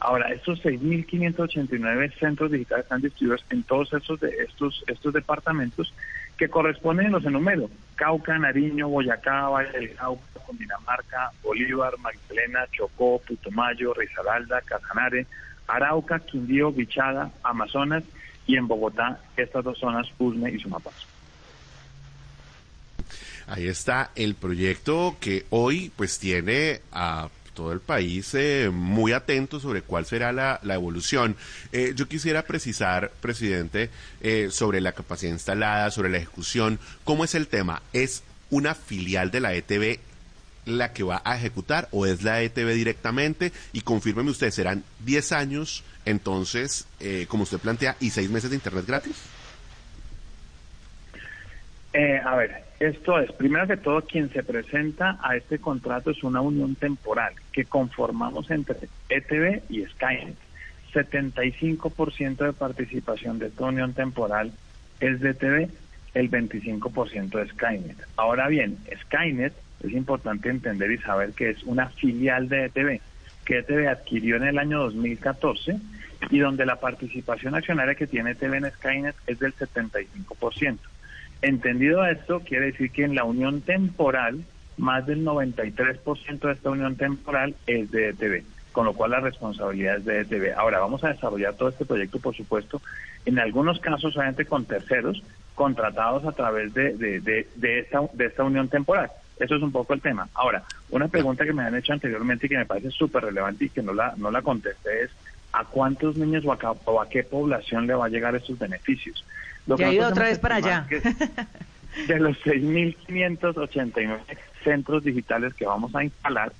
Ahora, 0.00 0.32
estos 0.32 0.62
6.589 0.62 2.18
centros 2.18 2.50
digitales 2.50 2.84
están 2.84 3.02
distribuidos 3.02 3.44
en 3.50 3.62
todos 3.64 3.92
estos, 3.92 4.20
de 4.20 4.30
estos, 4.46 4.84
estos 4.86 5.12
departamentos 5.12 5.92
que 6.40 6.48
corresponden, 6.48 7.12
los 7.12 7.22
enumero, 7.26 7.68
Cauca, 7.96 8.38
Nariño, 8.38 8.88
Boyacá, 8.88 9.50
Valle 9.50 9.72
del 9.72 9.94
Cauca, 9.94 10.40
Cundinamarca, 10.46 11.30
Bolívar, 11.42 11.92
Magdalena, 11.98 12.66
Chocó, 12.72 13.20
Putumayo, 13.28 13.92
Risaralda, 13.92 14.62
Casanare, 14.62 15.26
Arauca, 15.68 16.18
Quindío, 16.18 16.72
Bichada, 16.72 17.30
Amazonas 17.42 18.04
y 18.46 18.56
en 18.56 18.66
Bogotá 18.66 19.20
estas 19.36 19.62
dos 19.64 19.78
zonas, 19.78 20.06
Usme 20.18 20.50
y 20.50 20.58
Sumapaz. 20.58 20.94
Ahí 23.46 23.68
está 23.68 24.10
el 24.14 24.34
proyecto 24.34 25.18
que 25.20 25.44
hoy 25.50 25.92
pues 25.94 26.18
tiene 26.18 26.80
a 26.90 27.28
todo 27.54 27.72
el 27.72 27.80
país 27.80 28.34
eh, 28.34 28.70
muy 28.72 29.12
atento 29.12 29.60
sobre 29.60 29.82
cuál 29.82 30.06
será 30.06 30.32
la, 30.32 30.60
evolución. 30.62 31.36
Eh, 31.72 31.92
yo 31.94 32.08
quisiera 32.08 32.42
precisar, 32.42 33.12
presidente, 33.20 33.90
eh, 34.20 34.48
sobre 34.50 34.80
la 34.80 34.92
capacidad 34.92 35.32
instalada, 35.32 35.90
sobre 35.90 36.10
la 36.10 36.18
ejecución. 36.18 36.78
¿Cómo 37.04 37.24
es 37.24 37.34
el 37.34 37.48
tema? 37.48 37.82
¿Es 37.92 38.22
una 38.50 38.74
filial 38.74 39.30
de 39.30 39.40
la 39.40 39.54
ETV 39.54 39.98
la 40.66 40.92
que 40.92 41.02
va 41.02 41.22
a 41.24 41.36
ejecutar 41.36 41.88
o 41.90 42.06
es 42.06 42.22
la 42.22 42.42
ETV 42.42 42.74
directamente? 42.74 43.52
Y 43.72 43.82
confírmeme 43.82 44.30
usted, 44.30 44.50
¿serán 44.50 44.84
10 45.04 45.32
años 45.32 45.84
entonces, 46.06 46.86
como 47.28 47.42
usted 47.42 47.58
plantea, 47.58 47.96
y 48.00 48.10
6 48.10 48.30
meses 48.30 48.50
de 48.50 48.56
Internet 48.56 48.86
gratis? 48.86 49.16
A 51.92 52.36
ver, 52.36 52.64
esto 52.78 53.18
es, 53.18 53.32
primero 53.32 53.66
que 53.66 53.76
todo, 53.76 54.02
quien 54.02 54.30
se 54.30 54.42
presenta 54.42 55.18
a 55.22 55.36
este 55.36 55.58
contrato 55.58 56.10
es 56.10 56.22
una 56.22 56.40
unión 56.40 56.76
temporal 56.76 57.34
que 57.52 57.64
conformamos 57.64 58.50
entre 58.50 58.88
ETV 59.08 59.62
y 59.68 59.84
Skynet. 59.84 60.36
75% 60.92 62.36
de 62.36 62.52
participación 62.52 63.38
de 63.38 63.46
esta 63.46 63.64
unión 63.64 63.92
temporal 63.92 64.52
es 65.00 65.20
de 65.20 65.30
ETV, 65.30 65.68
el 66.14 66.30
25% 66.30 67.30
de 67.30 67.48
Skynet. 67.48 67.96
Ahora 68.16 68.48
bien, 68.48 68.78
Skynet 69.02 69.52
es 69.82 69.92
importante 69.92 70.48
entender 70.48 70.90
y 70.90 70.98
saber 70.98 71.32
que 71.32 71.50
es 71.50 71.62
una 71.64 71.88
filial 71.88 72.48
de 72.48 72.66
ETV, 72.66 73.00
que 73.44 73.58
ETV 73.58 73.88
adquirió 73.88 74.36
en 74.36 74.44
el 74.44 74.58
año 74.58 74.80
2014 74.80 75.76
y 76.30 76.38
donde 76.38 76.66
la 76.66 76.76
participación 76.76 77.54
accionaria 77.54 77.94
que 77.94 78.06
tiene 78.06 78.32
ETV 78.32 78.54
en 78.54 78.70
Skynet 78.70 79.16
es 79.26 79.38
del 79.38 79.54
75%. 79.54 80.78
Entendido 81.42 82.04
esto, 82.04 82.40
quiere 82.40 82.66
decir 82.66 82.90
que 82.90 83.04
en 83.04 83.14
la 83.14 83.24
unión 83.24 83.62
temporal, 83.62 84.44
más 84.76 85.06
del 85.06 85.24
93% 85.24 86.40
de 86.40 86.52
esta 86.52 86.70
unión 86.70 86.96
temporal 86.96 87.54
es 87.66 87.90
de 87.90 88.10
ETV, 88.10 88.44
con 88.72 88.84
lo 88.84 88.92
cual 88.92 89.12
la 89.12 89.20
responsabilidad 89.20 89.96
es 89.96 90.04
de 90.04 90.20
ETV. 90.20 90.54
Ahora, 90.58 90.80
vamos 90.80 91.02
a 91.02 91.08
desarrollar 91.08 91.54
todo 91.54 91.70
este 91.70 91.86
proyecto, 91.86 92.20
por 92.20 92.34
supuesto, 92.34 92.82
en 93.24 93.38
algunos 93.38 93.80
casos 93.80 94.12
solamente 94.12 94.44
con 94.44 94.66
terceros 94.66 95.22
contratados 95.54 96.24
a 96.24 96.32
través 96.32 96.74
de, 96.74 96.94
de, 96.96 97.78
esta, 97.78 98.00
de 98.12 98.26
esta 98.26 98.44
unión 98.44 98.68
temporal. 98.68 99.10
Eso 99.38 99.56
es 99.56 99.62
un 99.62 99.72
poco 99.72 99.94
el 99.94 100.02
tema. 100.02 100.28
Ahora, 100.34 100.62
una 100.90 101.08
pregunta 101.08 101.46
que 101.46 101.54
me 101.54 101.62
han 101.62 101.74
hecho 101.74 101.94
anteriormente 101.94 102.46
y 102.46 102.50
que 102.50 102.58
me 102.58 102.66
parece 102.66 102.90
súper 102.90 103.24
relevante 103.24 103.64
y 103.64 103.70
que 103.70 103.82
no 103.82 103.94
la, 103.94 104.14
no 104.18 104.30
la 104.30 104.42
contesté 104.42 105.04
es, 105.04 105.10
¿a 105.52 105.64
cuántos 105.64 106.16
niños 106.16 106.44
o 106.44 106.52
a, 106.52 106.58
o 106.84 107.00
a 107.00 107.08
qué 107.08 107.24
población 107.24 107.86
le 107.86 107.94
va 107.94 108.06
a 108.06 108.10
llegar 108.10 108.34
estos 108.34 108.58
beneficios? 108.58 109.24
Ya 109.76 109.88
ha 109.88 109.92
ido 109.92 110.08
otra 110.08 110.26
vez 110.26 110.38
para 110.38 110.56
allá. 110.56 110.86
De 112.06 112.18
los 112.18 112.36
6.589 112.44 114.18
centros 114.62 115.02
digitales 115.04 115.54
que 115.54 115.66
vamos 115.66 115.94
a 115.94 116.04
instalar, 116.04 116.52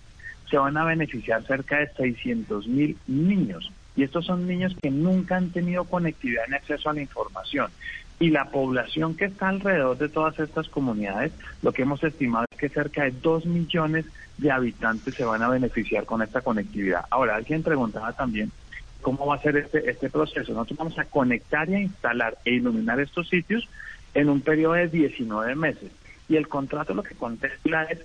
se 0.50 0.58
van 0.58 0.76
a 0.76 0.84
beneficiar 0.84 1.44
cerca 1.44 1.78
de 1.78 1.92
600.000 1.92 2.96
niños. 3.06 3.72
Y 3.96 4.02
estos 4.02 4.26
son 4.26 4.46
niños 4.46 4.74
que 4.80 4.90
nunca 4.90 5.36
han 5.36 5.50
tenido 5.50 5.84
conectividad 5.84 6.44
ni 6.48 6.56
acceso 6.56 6.90
a 6.90 6.94
la 6.94 7.02
información. 7.02 7.70
Y 8.18 8.30
la 8.30 8.50
población 8.50 9.16
que 9.16 9.26
está 9.26 9.48
alrededor 9.48 9.96
de 9.96 10.08
todas 10.08 10.38
estas 10.38 10.68
comunidades, 10.68 11.32
lo 11.62 11.72
que 11.72 11.82
hemos 11.82 12.02
estimado 12.04 12.44
es 12.50 12.58
que 12.58 12.68
cerca 12.68 13.04
de 13.04 13.12
2 13.12 13.46
millones 13.46 14.04
de 14.36 14.50
habitantes 14.50 15.14
se 15.14 15.24
van 15.24 15.42
a 15.42 15.48
beneficiar 15.48 16.04
con 16.04 16.22
esta 16.22 16.40
conectividad. 16.40 17.04
Ahora, 17.10 17.36
alguien 17.36 17.62
preguntaba 17.62 18.12
también 18.12 18.50
cómo 19.00 19.26
va 19.26 19.36
a 19.36 19.42
ser 19.42 19.56
este, 19.56 19.90
este 19.90 20.10
proceso. 20.10 20.52
Nosotros 20.52 20.78
vamos 20.78 20.98
a 20.98 21.04
conectar 21.04 21.68
y 21.68 21.74
a 21.74 21.80
instalar 21.80 22.38
e 22.44 22.52
iluminar 22.52 23.00
estos 23.00 23.28
sitios 23.28 23.68
en 24.14 24.28
un 24.28 24.40
periodo 24.40 24.74
de 24.74 24.88
19 24.88 25.54
meses. 25.54 25.90
Y 26.28 26.36
el 26.36 26.48
contrato 26.48 26.94
lo 26.94 27.02
que 27.02 27.14
contempla 27.14 27.84
es 27.84 28.00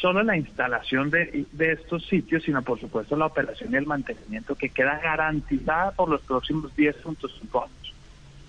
solo 0.00 0.22
la 0.22 0.36
instalación 0.36 1.10
de, 1.10 1.46
estos 1.58 2.06
sitios, 2.06 2.42
sino 2.44 2.62
por 2.62 2.80
supuesto 2.80 3.16
la 3.16 3.26
operación 3.26 3.72
y 3.72 3.76
el 3.76 3.86
mantenimiento 3.86 4.54
que 4.54 4.70
queda 4.70 4.98
garantizada 4.98 5.92
por 5.92 6.08
los 6.08 6.20
próximos 6.22 6.74
10.5 6.76 7.62
años. 7.62 7.94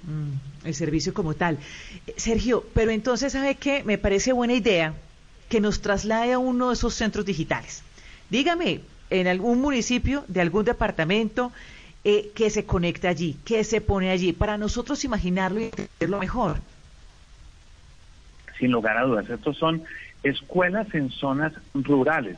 Mm, 0.03 0.67
el 0.67 0.73
servicio 0.73 1.13
como 1.13 1.33
tal. 1.33 1.57
Sergio, 2.15 2.65
pero 2.73 2.91
entonces, 2.91 3.33
¿sabe 3.33 3.55
qué? 3.55 3.83
Me 3.83 3.97
parece 3.97 4.31
buena 4.31 4.53
idea 4.53 4.93
que 5.49 5.59
nos 5.59 5.81
traslade 5.81 6.33
a 6.33 6.39
uno 6.39 6.69
de 6.69 6.75
esos 6.75 6.93
centros 6.93 7.25
digitales. 7.25 7.83
Dígame, 8.29 8.81
en 9.09 9.27
algún 9.27 9.59
municipio 9.59 10.23
de 10.27 10.41
algún 10.41 10.65
departamento, 10.65 11.51
eh, 12.03 12.31
que 12.35 12.49
se 12.49 12.65
conecta 12.65 13.09
allí, 13.09 13.37
que 13.45 13.63
se 13.63 13.81
pone 13.81 14.09
allí, 14.09 14.33
para 14.33 14.57
nosotros 14.57 15.03
imaginarlo 15.03 15.59
y 15.59 15.65
entenderlo 15.65 16.19
mejor. 16.19 16.57
Sin 18.57 18.71
lugar 18.71 18.97
a 18.97 19.03
dudas, 19.03 19.29
estos 19.29 19.57
son 19.57 19.83
escuelas 20.23 20.93
en 20.93 21.09
zonas 21.09 21.53
rurales, 21.73 22.37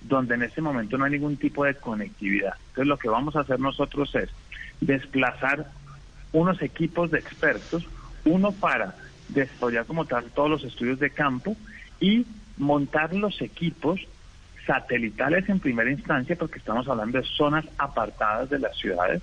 donde 0.00 0.34
en 0.34 0.42
este 0.42 0.60
momento 0.60 0.96
no 0.96 1.04
hay 1.04 1.12
ningún 1.12 1.36
tipo 1.36 1.64
de 1.64 1.74
conectividad. 1.74 2.54
Entonces 2.68 2.86
lo 2.86 2.98
que 2.98 3.08
vamos 3.08 3.36
a 3.36 3.40
hacer 3.40 3.60
nosotros 3.60 4.14
es 4.14 4.30
desplazar 4.80 5.66
unos 6.32 6.62
equipos 6.62 7.10
de 7.10 7.18
expertos, 7.18 7.86
uno 8.24 8.52
para 8.52 8.94
desarrollar 9.28 9.86
como 9.86 10.04
tal 10.04 10.24
todos 10.30 10.50
los 10.50 10.64
estudios 10.64 10.98
de 10.98 11.10
campo 11.10 11.56
y 12.00 12.26
montar 12.56 13.14
los 13.14 13.40
equipos 13.42 14.00
satelitales 14.70 15.48
en 15.48 15.58
primera 15.58 15.90
instancia, 15.90 16.36
porque 16.36 16.60
estamos 16.60 16.86
hablando 16.86 17.18
de 17.18 17.26
zonas 17.26 17.64
apartadas 17.76 18.48
de 18.50 18.60
las 18.60 18.76
ciudades, 18.76 19.20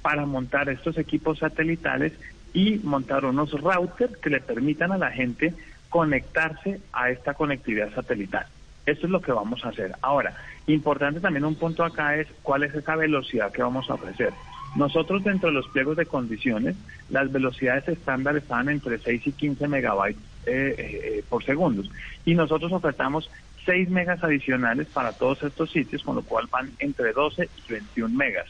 para 0.00 0.24
montar 0.24 0.68
estos 0.68 0.96
equipos 0.96 1.40
satelitales 1.40 2.12
y 2.54 2.78
montar 2.84 3.24
unos 3.24 3.50
routers 3.50 4.16
que 4.18 4.30
le 4.30 4.40
permitan 4.40 4.92
a 4.92 4.98
la 4.98 5.10
gente 5.10 5.52
conectarse 5.88 6.80
a 6.92 7.10
esta 7.10 7.34
conectividad 7.34 7.92
satelital. 7.96 8.46
Esto 8.86 9.06
es 9.06 9.10
lo 9.10 9.20
que 9.20 9.32
vamos 9.32 9.64
a 9.64 9.70
hacer. 9.70 9.92
Ahora, 10.02 10.36
importante 10.68 11.18
también 11.18 11.44
un 11.44 11.56
punto 11.56 11.84
acá 11.84 12.14
es 12.14 12.28
cuál 12.44 12.62
es 12.62 12.72
esa 12.72 12.94
velocidad 12.94 13.50
que 13.50 13.64
vamos 13.64 13.90
a 13.90 13.94
ofrecer. 13.94 14.32
Nosotros 14.76 15.24
dentro 15.24 15.48
de 15.48 15.54
los 15.56 15.66
pliegos 15.68 15.96
de 15.96 16.06
condiciones, 16.06 16.76
las 17.10 17.32
velocidades 17.32 17.88
estándar 17.88 18.36
estaban 18.36 18.68
entre 18.68 18.98
6 18.98 19.26
y 19.26 19.32
15 19.32 19.66
megabytes 19.66 20.22
eh, 20.46 20.74
eh, 20.78 21.24
por 21.28 21.42
segundo. 21.42 21.82
Y 22.24 22.34
nosotros 22.34 22.70
ofertamos 22.70 23.28
6 23.66 23.90
megas 23.90 24.22
adicionales 24.22 24.88
para 24.88 25.12
todos 25.12 25.42
estos 25.42 25.70
sitios, 25.70 26.02
con 26.02 26.14
lo 26.16 26.22
cual 26.22 26.46
van 26.50 26.72
entre 26.78 27.12
12 27.12 27.50
y 27.56 27.72
21 27.72 28.16
megas. 28.16 28.46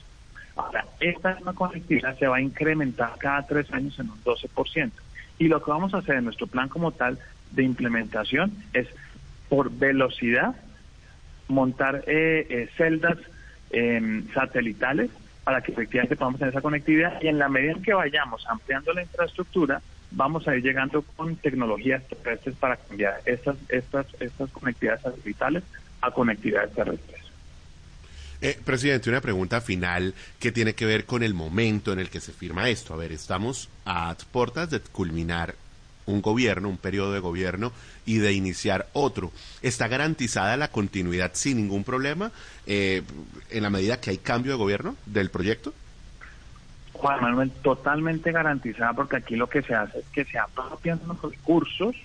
Ahora, 0.54 0.86
esta 1.00 1.34
misma 1.34 1.54
conectividad 1.54 2.16
se 2.18 2.26
va 2.26 2.36
a 2.36 2.40
incrementar 2.40 3.16
cada 3.18 3.42
tres 3.46 3.72
años 3.72 3.98
en 3.98 4.10
un 4.10 4.22
12%. 4.22 4.90
Y 5.38 5.48
lo 5.48 5.62
que 5.62 5.70
vamos 5.70 5.92
a 5.92 5.98
hacer 5.98 6.16
en 6.16 6.24
nuestro 6.24 6.46
plan 6.46 6.68
como 6.68 6.92
tal 6.92 7.18
de 7.50 7.62
implementación 7.62 8.52
es 8.72 8.86
por 9.48 9.70
velocidad 9.70 10.54
montar 11.48 12.04
eh, 12.06 12.46
eh, 12.48 12.68
celdas 12.76 13.18
em, 13.70 14.26
satelitales 14.32 15.10
para 15.44 15.60
que 15.60 15.72
efectivamente 15.72 16.16
podamos 16.16 16.38
tener 16.40 16.52
esa 16.52 16.60
conectividad 16.60 17.20
y 17.22 17.28
en 17.28 17.38
la 17.38 17.48
medida 17.48 17.72
en 17.72 17.82
que 17.82 17.94
vayamos 17.94 18.44
ampliando 18.48 18.92
la 18.92 19.02
infraestructura, 19.02 19.80
vamos 20.10 20.46
a 20.48 20.56
ir 20.56 20.62
llegando 20.62 21.02
con 21.02 21.36
tecnologías 21.36 22.06
terrestres 22.08 22.56
para 22.56 22.76
cambiar 22.76 23.20
estas, 23.24 23.56
estas, 23.68 24.06
estas 24.20 24.50
conectividades 24.50 25.02
satelitales 25.02 25.64
a 26.00 26.10
conectividades 26.10 26.72
terrestres. 26.72 27.26
Eh, 28.40 28.58
presidente, 28.64 29.08
una 29.08 29.20
pregunta 29.20 29.60
final 29.60 30.14
que 30.38 30.52
tiene 30.52 30.74
que 30.74 30.84
ver 30.84 31.06
con 31.06 31.22
el 31.22 31.32
momento 31.32 31.92
en 31.92 31.98
el 31.98 32.10
que 32.10 32.20
se 32.20 32.32
firma 32.32 32.68
esto. 32.68 32.92
A 32.92 32.96
ver, 32.96 33.12
estamos 33.12 33.70
a 33.84 34.14
puertas 34.30 34.70
de 34.70 34.80
culminar 34.80 35.54
un 36.04 36.22
gobierno, 36.22 36.68
un 36.68 36.76
periodo 36.76 37.12
de 37.12 37.20
gobierno 37.20 37.72
y 38.04 38.18
de 38.18 38.32
iniciar 38.32 38.88
otro. 38.92 39.32
¿Está 39.62 39.88
garantizada 39.88 40.56
la 40.56 40.68
continuidad 40.68 41.32
sin 41.34 41.56
ningún 41.56 41.82
problema 41.82 42.30
eh, 42.66 43.02
en 43.50 43.62
la 43.62 43.70
medida 43.70 44.00
que 44.00 44.10
hay 44.10 44.18
cambio 44.18 44.52
de 44.52 44.58
gobierno 44.58 44.96
del 45.06 45.30
proyecto? 45.30 45.74
Juan 46.96 47.20
Manuel, 47.20 47.50
totalmente 47.62 48.32
garantizada 48.32 48.92
porque 48.92 49.16
aquí 49.16 49.36
lo 49.36 49.48
que 49.48 49.62
se 49.62 49.74
hace 49.74 50.00
es 50.00 50.06
que 50.06 50.24
se 50.24 50.38
apropian 50.38 51.00
los 51.06 51.20
recursos, 51.22 51.96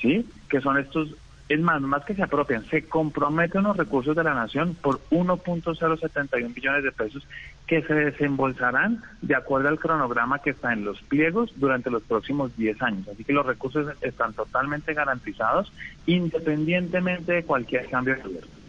¿sí? 0.00 0.28
Que 0.48 0.60
son 0.60 0.78
estos 0.78 1.14
es 1.52 1.60
más, 1.60 1.82
más 1.82 2.04
que 2.04 2.14
se 2.14 2.22
apropian, 2.22 2.64
se 2.66 2.86
comprometen 2.88 3.64
los 3.64 3.76
recursos 3.76 4.16
de 4.16 4.24
la 4.24 4.32
nación 4.32 4.74
por 4.74 5.00
1.071 5.10 6.54
billones 6.54 6.82
de 6.82 6.92
pesos 6.92 7.26
que 7.66 7.82
se 7.82 7.92
desembolsarán 7.92 9.02
de 9.20 9.34
acuerdo 9.34 9.68
al 9.68 9.78
cronograma 9.78 10.38
que 10.38 10.50
está 10.50 10.72
en 10.72 10.84
los 10.84 11.02
pliegos 11.02 11.52
durante 11.56 11.90
los 11.90 12.02
próximos 12.04 12.56
10 12.56 12.80
años. 12.82 13.08
Así 13.08 13.24
que 13.24 13.34
los 13.34 13.44
recursos 13.44 13.94
están 14.00 14.32
totalmente 14.32 14.94
garantizados 14.94 15.70
independientemente 16.06 17.32
de 17.32 17.44
cualquier 17.44 17.88
cambio 17.90 18.14
de 18.16 18.22
gobierno. 18.22 18.61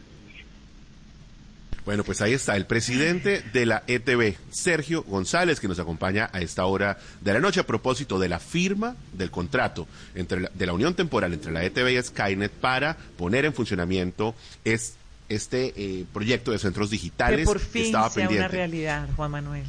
Bueno, 1.86 2.04
pues 2.06 2.22
ahí 2.22 2.32
está 2.34 2.56
el 2.56 2.66
presidente 2.66 3.44
de 3.52 3.66
la 3.66 3.84
ETB, 3.88 4.36
Sergio 4.52 5.04
González, 5.04 5.60
que 5.60 5.68
nos 5.68 5.80
acompaña 5.80 6.30
a 6.32 6.40
esta 6.40 6.66
hora 6.66 6.98
de 7.20 7.34
la 7.34 7.40
noche 7.40 7.60
a 7.60 7.68
propósito 7.68 8.20
de 8.20 8.30
la 8.30 8.40
firma 8.40 8.96
del 9.12 9.32
contrato 9.32 9.88
entre 10.16 10.50
de 10.54 10.66
la 10.66 10.74
unión 10.74 10.94
temporal 10.94 11.34
entre 11.34 11.52
la 11.52 11.64
ETB 11.64 11.90
y 11.90 12.02
Skynet 12.02 12.52
para 12.52 12.96
poner 13.18 13.44
en 13.44 13.54
funcionamiento 13.54 14.34
este 14.64 15.74
eh, 15.76 16.06
proyecto 16.14 16.52
de 16.52 16.60
centros 16.60 16.90
digitales 16.90 17.40
que 17.40 17.46
por 17.46 17.60
fin 17.60 17.86
estaba 17.86 18.10
sea 18.10 18.30
una 18.30 18.48
realidad, 18.48 19.10
Juan 19.16 19.32
Manuel. 19.32 19.66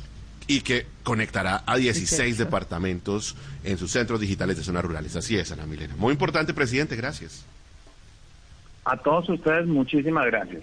Y 0.46 0.60
que 0.60 0.86
conectará 1.02 1.64
a 1.66 1.76
16 1.76 2.36
departamentos 2.36 3.34
en 3.64 3.78
sus 3.78 3.90
centros 3.90 4.20
digitales 4.20 4.58
de 4.58 4.62
zonas 4.62 4.84
rurales. 4.84 5.16
Así 5.16 5.36
es, 5.36 5.50
Ana 5.50 5.64
Milena. 5.64 5.96
Muy 5.96 6.12
importante, 6.12 6.52
presidente, 6.52 6.96
gracias. 6.96 7.46
A 8.84 8.96
todos 8.98 9.28
ustedes, 9.30 9.66
muchísimas 9.66 10.26
gracias. 10.26 10.62